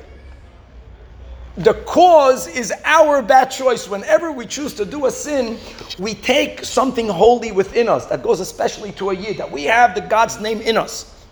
The 1.58 1.74
cause 1.86 2.48
is 2.48 2.74
our 2.84 3.22
bad 3.22 3.46
choice. 3.46 3.90
Whenever 3.90 4.32
we 4.32 4.46
choose 4.46 4.74
to 4.76 4.86
do 4.86 5.06
a 5.06 5.12
sin, 5.12 5.58
we 6.00 6.14
take 6.14 6.66
something 6.66 7.08
holy 7.08 7.52
within 7.52 7.88
us 7.88 8.06
that 8.08 8.24
goes 8.24 8.42
especially 8.42 8.92
to 8.94 9.10
a 9.12 9.16
yid, 9.16 9.38
that 9.38 9.50
we 9.50 9.64
have 9.64 9.96
the 9.96 10.02
God's 10.02 10.40
name 10.40 10.62
in 10.62 10.78
us. 10.78 11.26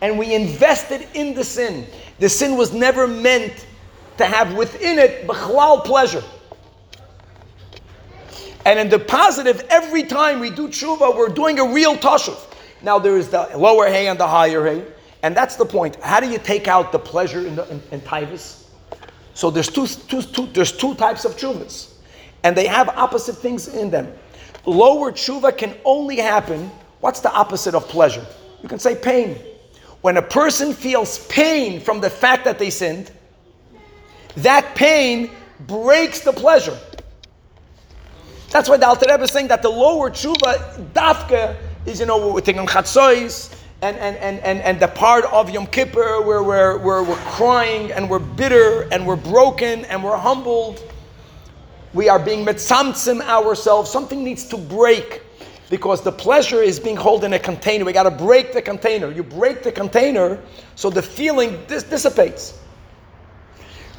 And 0.00 0.18
we 0.18 0.34
invest 0.34 0.90
it 0.92 1.08
in 1.14 1.34
the 1.34 1.44
sin. 1.44 1.86
The 2.18 2.28
sin 2.28 2.56
was 2.56 2.72
never 2.72 3.06
meant 3.06 3.66
to 4.18 4.24
have 4.24 4.54
within 4.56 4.98
it 4.98 5.26
b'chlal 5.26 5.84
pleasure. 5.84 6.22
And 8.66 8.80
in 8.80 8.88
the 8.88 8.98
positive, 8.98 9.64
every 9.70 10.02
time 10.02 10.40
we 10.40 10.50
do 10.50 10.66
tshuva, 10.66 11.16
we're 11.16 11.28
doing 11.28 11.60
a 11.60 11.72
real 11.72 11.96
tashuv. 11.96 12.36
Now 12.82 12.98
there 12.98 13.16
is 13.16 13.28
the 13.28 13.48
lower 13.56 13.86
hay 13.86 14.08
and 14.08 14.18
the 14.18 14.26
higher 14.26 14.66
hay. 14.66 14.84
And 15.22 15.36
that's 15.36 15.54
the 15.54 15.64
point. 15.64 15.94
How 16.02 16.18
do 16.18 16.28
you 16.28 16.38
take 16.38 16.66
out 16.66 16.90
the 16.90 16.98
pleasure 16.98 17.46
in, 17.46 17.54
the, 17.54 17.68
in, 17.70 17.80
in? 17.92 18.38
So 19.34 19.50
there's 19.50 19.68
two, 19.68 19.86
two, 19.86 20.20
two, 20.20 20.46
there's 20.46 20.72
two 20.72 20.96
types 20.96 21.24
of 21.24 21.36
tshuvas, 21.36 21.92
and 22.42 22.56
they 22.56 22.66
have 22.66 22.88
opposite 22.88 23.36
things 23.36 23.68
in 23.68 23.88
them. 23.88 24.12
Lower 24.64 25.12
tshuva 25.12 25.56
can 25.56 25.76
only 25.84 26.16
happen. 26.16 26.68
What's 26.98 27.20
the 27.20 27.32
opposite 27.32 27.76
of 27.76 27.86
pleasure? 27.86 28.26
You 28.62 28.68
can 28.68 28.80
say 28.80 28.96
pain. 28.96 29.38
When 30.00 30.16
a 30.16 30.22
person 30.22 30.72
feels 30.72 31.24
pain 31.28 31.80
from 31.80 32.00
the 32.00 32.10
fact 32.10 32.44
that 32.44 32.58
they 32.58 32.70
sinned, 32.70 33.12
that 34.38 34.74
pain 34.74 35.30
breaks 35.68 36.20
the 36.20 36.32
pleasure. 36.32 36.76
That's 38.50 38.68
why 38.68 38.76
the 38.76 38.86
Alter 38.86 39.06
Rebbe 39.10 39.24
is 39.24 39.30
saying 39.30 39.48
that 39.48 39.62
the 39.62 39.68
lower 39.68 40.10
tshuva, 40.10 40.92
dafka, 40.92 41.56
is, 41.84 42.00
you 42.00 42.06
know, 42.06 42.32
we're 42.32 42.40
taking 42.40 42.66
chatzos, 42.66 43.54
and, 43.82 43.96
and, 43.98 44.16
and, 44.16 44.40
and, 44.40 44.60
and 44.60 44.80
the 44.80 44.88
part 44.88 45.24
of 45.26 45.50
Yom 45.50 45.66
Kippur 45.66 46.22
where 46.22 46.42
we're, 46.42 46.78
where 46.78 47.02
we're 47.02 47.16
crying 47.16 47.92
and 47.92 48.08
we're 48.08 48.18
bitter 48.18 48.88
and 48.90 49.06
we're 49.06 49.16
broken 49.16 49.84
and 49.86 50.02
we're 50.02 50.16
humbled. 50.16 50.82
We 51.92 52.08
are 52.08 52.18
being 52.18 52.44
metzamtzim 52.44 53.20
ourselves. 53.22 53.90
Something 53.90 54.24
needs 54.24 54.44
to 54.46 54.56
break 54.56 55.22
because 55.68 56.02
the 56.02 56.12
pleasure 56.12 56.62
is 56.62 56.80
being 56.80 56.96
held 56.96 57.24
in 57.24 57.34
a 57.34 57.38
container. 57.38 57.84
We 57.84 57.92
got 57.92 58.04
to 58.04 58.10
break 58.10 58.52
the 58.52 58.62
container. 58.62 59.10
You 59.10 59.22
break 59.22 59.62
the 59.62 59.72
container 59.72 60.40
so 60.74 60.90
the 60.90 61.02
feeling 61.02 61.62
dis- 61.66 61.82
dissipates. 61.82 62.58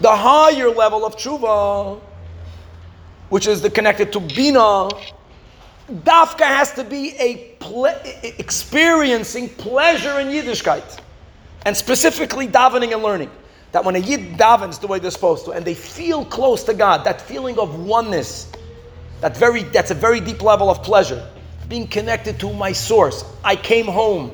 The 0.02 0.16
higher 0.16 0.70
level 0.70 1.06
of 1.06 1.16
tshuva, 1.16 2.00
which 3.30 3.48
is 3.48 3.62
the 3.62 3.70
connected 3.70 4.12
to 4.14 4.20
bina, 4.20 4.90
Dafka 5.92 6.46
has 6.46 6.74
to 6.74 6.84
be 6.84 7.16
a 7.18 7.56
ple- 7.60 7.96
experiencing 8.24 9.50
pleasure 9.50 10.20
in 10.20 10.28
Yiddishkeit, 10.28 11.00
and 11.66 11.76
specifically 11.76 12.48
davening 12.48 12.94
and 12.94 13.02
learning. 13.02 13.32
That 13.72 13.84
when 13.86 13.96
a 13.96 14.00
Yid 14.00 14.38
davens 14.38 14.80
the 14.80 14.88
way 14.88 15.00
they're 15.00 15.12
supposed 15.12 15.46
to, 15.46 15.52
and 15.52 15.66
they 15.66 15.74
feel 15.74 16.26
close 16.26 16.64
to 16.64 16.74
God, 16.74 17.04
that 17.06 17.22
feeling 17.22 17.58
of 17.60 17.80
oneness, 17.80 18.52
that 19.22 19.36
very 19.36 19.64
that's 19.64 19.92
a 19.92 19.96
very 19.96 20.20
deep 20.20 20.42
level 20.42 20.70
of 20.70 20.84
pleasure, 20.84 21.26
being 21.68 21.88
connected 21.88 22.40
to 22.40 22.54
my 22.54 22.72
source. 22.72 23.26
I 23.44 23.56
came 23.56 23.86
home. 23.86 24.32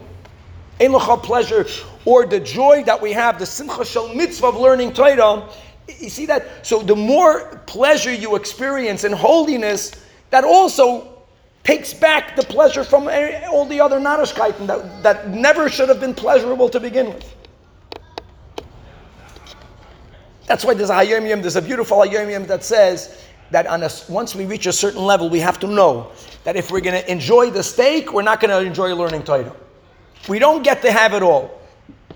Ein 0.81 0.91
pleasure, 1.21 1.65
or 2.05 2.25
the 2.25 2.39
joy 2.39 2.83
that 2.83 2.99
we 2.99 3.11
have, 3.13 3.37
the 3.39 3.45
simcha 3.45 3.85
shel 3.85 4.13
mitzvah 4.13 4.47
of 4.47 4.57
learning 4.57 4.93
Torah. 4.93 5.47
You 5.87 6.09
see 6.09 6.25
that? 6.27 6.65
So 6.65 6.81
the 6.81 6.95
more 6.95 7.61
pleasure 7.65 8.13
you 8.13 8.35
experience 8.35 9.03
in 9.03 9.11
holiness, 9.11 9.91
that 10.29 10.43
also 10.43 11.23
takes 11.63 11.93
back 11.93 12.35
the 12.35 12.43
pleasure 12.43 12.83
from 12.83 13.07
all 13.49 13.65
the 13.65 13.79
other 13.79 13.99
Narishkeiten 13.99 14.67
that, 14.67 15.03
that 15.03 15.29
never 15.29 15.69
should 15.69 15.89
have 15.89 15.99
been 15.99 16.13
pleasurable 16.13 16.69
to 16.69 16.79
begin 16.79 17.07
with. 17.07 17.35
That's 20.45 20.65
why 20.65 20.73
there's 20.73 20.89
a 20.89 20.95
Hayom 20.95 21.41
there's 21.41 21.55
a 21.55 21.61
beautiful 21.61 21.99
Hayom 21.99 22.47
that 22.47 22.63
says 22.63 23.23
that 23.51 23.65
on 23.67 23.83
a, 23.83 23.89
once 24.09 24.35
we 24.35 24.45
reach 24.45 24.65
a 24.65 24.73
certain 24.73 25.03
level, 25.03 25.29
we 25.29 25.39
have 25.39 25.59
to 25.59 25.67
know 25.67 26.11
that 26.43 26.55
if 26.55 26.71
we're 26.71 26.81
going 26.81 27.01
to 27.01 27.11
enjoy 27.11 27.49
the 27.49 27.63
steak, 27.63 28.11
we're 28.11 28.21
not 28.21 28.41
going 28.41 28.51
to 28.51 28.67
enjoy 28.67 28.93
learning 28.93 29.23
Torah. 29.23 29.55
We 30.27 30.39
don't 30.39 30.63
get 30.63 30.81
to 30.81 30.91
have 30.91 31.13
it 31.13 31.23
all. 31.23 31.61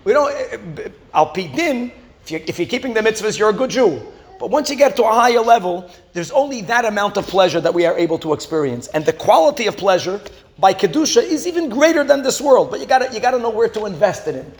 We 0.03 0.13
don't, 0.13 0.31
eh, 0.33 0.57
eh, 0.85 0.89
al 1.13 1.33
pidin, 1.33 1.91
if 2.27 2.31
you're, 2.31 2.41
if 2.45 2.59
you're 2.59 2.67
keeping 2.67 2.93
the 2.93 2.99
mitzvahs, 2.99 3.39
you're 3.39 3.51
a 3.51 3.53
good 3.53 3.69
Jew. 3.69 4.01
But 4.37 4.49
once 4.49 4.69
you 4.69 4.75
get 4.75 4.97
to 4.97 5.03
a 5.05 5.13
higher 5.13 5.39
level, 5.39 5.89
there's 6.11 6.29
only 6.31 6.59
that 6.63 6.83
amount 6.83 7.15
of 7.15 7.25
pleasure 7.25 7.61
that 7.61 7.73
we 7.73 7.85
are 7.85 7.97
able 7.97 8.19
to 8.19 8.33
experience. 8.33 8.87
And 8.87 9.05
the 9.05 9.13
quality 9.13 9.65
of 9.67 9.77
pleasure 9.77 10.19
by 10.59 10.73
Kedusha 10.73 11.23
is 11.23 11.47
even 11.47 11.69
greater 11.69 12.03
than 12.03 12.23
this 12.23 12.41
world. 12.41 12.69
But 12.69 12.81
you 12.81 12.85
gotta, 12.85 13.13
you 13.13 13.21
gotta 13.21 13.39
know 13.39 13.49
where 13.49 13.69
to 13.69 13.85
invest 13.85 14.27
it 14.27 14.35
in. 14.35 14.51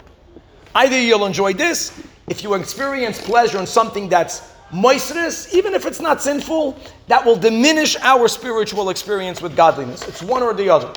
Either 0.75 0.97
you'll 0.97 1.25
enjoy 1.25 1.53
this, 1.53 2.01
if 2.29 2.41
you 2.41 2.53
experience 2.53 3.21
pleasure 3.21 3.59
in 3.59 3.67
something 3.67 4.07
that's 4.07 4.49
moistness, 4.71 5.53
even 5.53 5.73
if 5.73 5.85
it's 5.85 5.99
not 5.99 6.21
sinful, 6.21 6.79
that 7.07 7.25
will 7.25 7.35
diminish 7.35 7.97
our 7.97 8.29
spiritual 8.29 8.89
experience 8.89 9.41
with 9.41 9.57
godliness. 9.57 10.07
It's 10.07 10.23
one 10.23 10.41
or 10.41 10.53
the 10.53 10.69
other. 10.69 10.93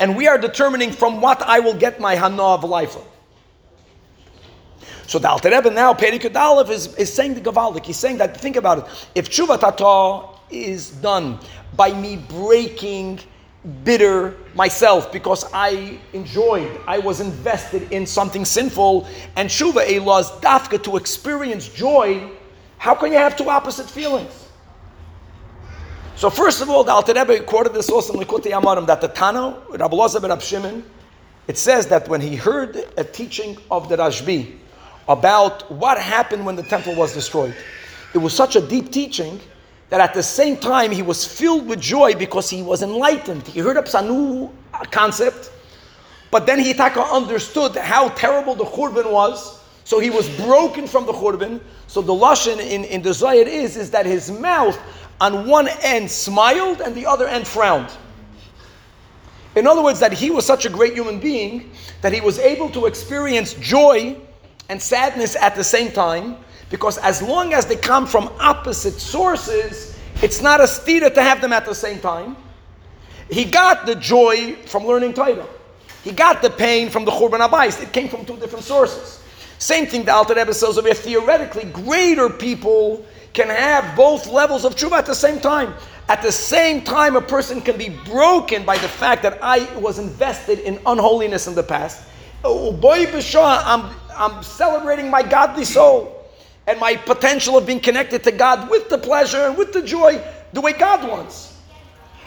And 0.00 0.16
we 0.16 0.26
are 0.26 0.38
determining 0.38 0.90
from 0.90 1.20
what 1.20 1.40
I 1.42 1.60
will 1.60 1.74
get 1.74 2.00
my 2.00 2.16
hana 2.16 2.42
of 2.42 2.64
life. 2.64 2.96
So 5.12 5.18
the 5.18 5.28
Alter 5.28 5.50
Rebbe 5.50 5.70
now, 5.70 5.92
Perikut 5.92 6.34
Aleph, 6.34 6.70
is, 6.70 6.96
is 6.96 7.12
saying 7.12 7.34
the 7.34 7.42
Gavaldik. 7.42 7.84
He's 7.84 7.98
saying 7.98 8.16
that, 8.16 8.34
think 8.34 8.56
about 8.56 8.78
it. 8.78 8.84
If 9.14 9.28
Tshuva 9.28 9.60
Tata 9.60 10.26
is 10.50 10.90
done 10.90 11.38
by 11.76 11.92
me 11.92 12.16
breaking 12.16 13.20
bitter 13.84 14.34
myself 14.54 15.12
because 15.12 15.44
I 15.52 15.98
enjoyed, 16.14 16.80
I 16.86 16.98
was 16.98 17.20
invested 17.20 17.92
in 17.92 18.06
something 18.06 18.46
sinful, 18.46 19.06
and 19.36 19.50
Tshuva 19.50 19.84
Ilah 19.84 20.40
dafka 20.40 20.82
to 20.84 20.96
experience 20.96 21.68
joy, 21.68 22.30
how 22.78 22.94
can 22.94 23.12
you 23.12 23.18
have 23.18 23.36
two 23.36 23.50
opposite 23.50 23.90
feelings? 23.90 24.48
So 26.16 26.30
first 26.30 26.62
of 26.62 26.70
all, 26.70 26.84
the 26.84 26.92
Alter 26.92 27.12
Rebbe 27.12 27.40
quoted 27.40 27.74
this 27.74 27.90
also 27.90 28.14
in 28.14 28.26
Likutei 28.26 28.58
Amarim 28.58 28.86
that 28.86 29.02
the 29.02 29.10
Tano, 29.10 29.78
Rabbi 29.78 29.94
Elazar 29.94 30.26
ben 30.26 30.40
Shimon, 30.40 30.82
it 31.48 31.58
says 31.58 31.86
that 31.88 32.08
when 32.08 32.22
he 32.22 32.34
heard 32.34 32.82
a 32.96 33.04
teaching 33.04 33.58
of 33.70 33.90
the 33.90 33.98
Rashbi, 33.98 34.60
about 35.08 35.70
what 35.70 35.98
happened 35.98 36.44
when 36.44 36.56
the 36.56 36.62
temple 36.62 36.94
was 36.94 37.14
destroyed. 37.14 37.54
It 38.14 38.18
was 38.18 38.34
such 38.34 38.56
a 38.56 38.60
deep 38.60 38.92
teaching 38.92 39.40
that 39.88 40.00
at 40.00 40.14
the 40.14 40.22
same 40.22 40.56
time 40.56 40.90
he 40.90 41.02
was 41.02 41.24
filled 41.24 41.66
with 41.66 41.80
joy 41.80 42.14
because 42.14 42.48
he 42.48 42.62
was 42.62 42.82
enlightened. 42.82 43.46
He 43.46 43.60
heard 43.60 43.76
up 43.76 43.92
a 43.92 44.02
new 44.02 44.50
concept, 44.90 45.52
but 46.30 46.46
then 46.46 46.58
he 46.58 46.72
understood 46.78 47.76
how 47.76 48.08
terrible 48.10 48.54
the 48.54 48.64
churban 48.64 49.10
was. 49.10 49.60
So 49.84 49.98
he 49.98 50.10
was 50.10 50.28
broken 50.36 50.86
from 50.86 51.06
the 51.06 51.12
churban. 51.12 51.60
So 51.88 52.00
the 52.00 52.12
lashon 52.12 52.58
in, 52.58 52.84
in 52.84 53.02
the 53.02 53.10
Zayat 53.10 53.46
is, 53.46 53.76
is 53.76 53.90
that 53.90 54.06
his 54.06 54.30
mouth 54.30 54.78
on 55.20 55.46
one 55.46 55.68
end 55.82 56.10
smiled 56.10 56.80
and 56.80 56.94
the 56.94 57.04
other 57.04 57.28
end 57.28 57.46
frowned. 57.46 57.90
In 59.54 59.66
other 59.66 59.82
words, 59.82 60.00
that 60.00 60.12
he 60.12 60.30
was 60.30 60.46
such 60.46 60.64
a 60.64 60.70
great 60.70 60.94
human 60.94 61.20
being 61.20 61.70
that 62.00 62.12
he 62.12 62.20
was 62.20 62.38
able 62.38 62.70
to 62.70 62.86
experience 62.86 63.52
joy 63.54 64.16
and 64.68 64.80
sadness 64.80 65.36
at 65.36 65.54
the 65.54 65.64
same 65.64 65.92
time, 65.92 66.36
because 66.70 66.98
as 66.98 67.22
long 67.22 67.52
as 67.52 67.66
they 67.66 67.76
come 67.76 68.06
from 68.06 68.30
opposite 68.40 68.94
sources, 68.94 69.98
it's 70.22 70.40
not 70.40 70.60
a 70.60 70.64
stira 70.64 71.12
to 71.12 71.22
have 71.22 71.40
them 71.40 71.52
at 71.52 71.64
the 71.64 71.74
same 71.74 72.00
time. 72.00 72.36
He 73.30 73.44
got 73.44 73.86
the 73.86 73.94
joy 73.94 74.56
from 74.66 74.86
learning 74.86 75.14
Torah. 75.14 75.46
He 76.04 76.12
got 76.12 76.42
the 76.42 76.50
pain 76.50 76.90
from 76.90 77.04
the 77.04 77.10
Churban 77.10 77.46
HaBayis. 77.46 77.82
It 77.82 77.92
came 77.92 78.08
from 78.08 78.24
two 78.24 78.36
different 78.36 78.64
sources. 78.64 79.22
Same 79.58 79.86
thing 79.86 80.04
the 80.04 80.12
Alter 80.12 80.34
Rebbe 80.34 80.52
says 80.52 80.76
over. 80.76 80.92
Theoretically, 80.92 81.64
greater 81.66 82.28
people 82.28 83.04
can 83.32 83.48
have 83.48 83.96
both 83.96 84.26
levels 84.26 84.64
of 84.64 84.74
tshuva 84.74 84.98
at 84.98 85.06
the 85.06 85.14
same 85.14 85.40
time. 85.40 85.74
At 86.08 86.20
the 86.20 86.32
same 86.32 86.82
time, 86.82 87.16
a 87.16 87.20
person 87.20 87.60
can 87.60 87.78
be 87.78 87.88
broken 87.88 88.64
by 88.64 88.76
the 88.78 88.88
fact 88.88 89.22
that 89.22 89.38
I 89.40 89.64
was 89.78 89.98
invested 89.98 90.58
in 90.58 90.80
unholiness 90.84 91.46
in 91.46 91.54
the 91.54 91.62
past. 91.62 92.02
Oh, 92.44 92.72
I'm, 92.74 93.94
I'm 94.16 94.42
celebrating 94.42 95.10
my 95.10 95.22
godly 95.22 95.64
soul 95.64 96.26
and 96.66 96.78
my 96.78 96.96
potential 96.96 97.56
of 97.58 97.66
being 97.66 97.80
connected 97.80 98.22
to 98.24 98.32
God 98.32 98.70
with 98.70 98.88
the 98.88 98.98
pleasure 98.98 99.46
and 99.46 99.56
with 99.56 99.72
the 99.72 99.82
joy 99.82 100.22
the 100.52 100.60
way 100.60 100.72
God 100.72 101.08
wants. 101.08 101.58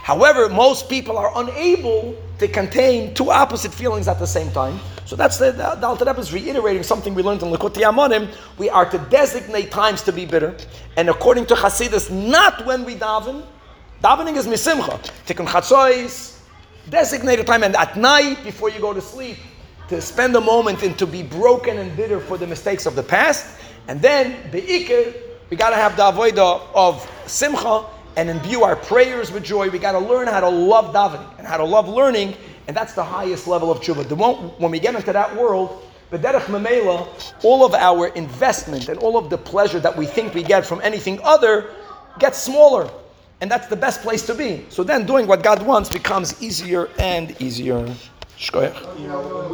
However, 0.01 0.50
most 0.50 0.88
people 0.88 1.18
are 1.18 1.32
unable 1.36 2.15
to 2.38 2.48
contain 2.48 3.13
two 3.15 3.32
opposite 3.32 3.74
feelings 3.74 4.08
at 4.08 4.20
the 4.20 4.27
same 4.27 4.51
time. 4.51 4.80
So 5.06 5.15
that's 5.15 5.38
the, 5.38 5.51
the, 5.51 5.75
the 5.75 5.88
Alter 5.88 6.06
Rebbe 6.06 6.20
is 6.20 6.32
reiterating 6.32 6.84
something 6.84 7.15
we 7.15 7.24
learned 7.24 7.42
in 7.42 7.50
Likutei 7.50 7.84
Amarim. 7.84 8.32
We 8.58 8.70
are 8.70 8.89
to 8.89 8.98
designate 9.10 9.72
times 9.72 10.01
to 10.04 10.12
be 10.12 10.25
bitter, 10.25 10.56
and 10.98 11.10
according 11.10 11.48
to 11.48 11.56
Hasidus, 11.56 12.12
not 12.12 12.65
when 12.65 12.86
we 12.86 12.96
daven. 12.96 13.44
Davening 14.04 14.36
is 14.36 14.46
misimcha. 14.46 15.00
Tikkun 15.25 15.48
designate 16.89 17.39
a 17.39 17.44
time, 17.44 17.63
and 17.63 17.75
at 17.75 17.98
night 17.98 18.44
before 18.44 18.70
you 18.70 18.80
go 18.80 18.94
to 18.94 19.01
sleep, 19.01 19.38
to 19.89 20.01
spend 20.01 20.36
a 20.36 20.42
moment 20.42 20.84
and 20.84 20.98
to 21.00 21.06
be 21.06 21.24
broken 21.24 21.77
and 21.77 21.96
bitter 21.96 22.20
for 22.20 22.38
the 22.38 22.48
mistakes 22.48 22.86
of 22.86 22.96
the 22.96 23.04
past, 23.04 23.60
and 23.88 24.01
then 24.01 24.36
beikir, 24.51 25.15
we 25.50 25.58
got 25.58 25.70
to 25.70 25.75
have 25.75 25.96
the 25.96 26.04
avodah 26.04 26.62
of 26.74 27.10
simcha 27.27 27.86
and 28.15 28.30
imbue 28.30 28.63
our 28.63 28.75
prayers 28.75 29.32
with 29.32 29.44
joy. 29.44 29.70
We 29.70 29.77
got 29.77 29.92
to 29.92 30.00
learn 30.00 30.27
how 30.27 30.39
to 30.39 30.50
love 30.50 30.94
davening 30.94 31.38
and 31.38 31.46
how 31.46 31.58
to 31.58 31.65
love 31.65 31.88
learning 31.88 32.36
and 32.68 32.75
that's 32.75 32.94
the 32.94 33.04
highest 33.04 33.48
level 33.48 33.72
of 33.72 33.80
tshuva. 33.80 34.08
The 34.08 34.15
one, 34.15 34.36
when 34.58 34.72
we 34.72 34.80
get 34.80 34.96
into 34.96 35.13
that 35.13 35.36
world, 35.36 35.84
B'derech 36.12 36.46
Mamela, 36.46 37.08
all 37.44 37.65
of 37.65 37.74
our 37.74 38.08
investment 38.10 38.89
and 38.89 38.98
all 39.00 39.18
of 39.18 39.30
the 39.30 39.38
pleasure 39.38 39.80
that 39.80 39.96
we 39.96 40.06
think 40.06 40.34
we 40.34 40.44
get 40.44 40.65
from 40.65 40.82
anything 40.82 41.20
other 41.24 41.70
gets 42.20 42.38
smaller. 42.38 42.89
And 43.42 43.51
that's 43.51 43.68
the 43.68 43.75
best 43.75 44.01
place 44.01 44.25
to 44.27 44.34
be. 44.34 44.65
So 44.70 44.84
then 44.84 45.06
doing 45.06 45.27
what 45.27 45.44
God 45.44 45.62
wants 45.65 45.89
becomes 45.89 46.42
easier 46.42 46.89
and 46.98 47.39
easier. 47.42 47.94